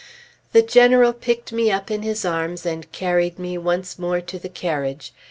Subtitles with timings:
[0.51, 4.49] The General picked me up in his arms and carried me once more to the
[4.49, 5.13] carriage.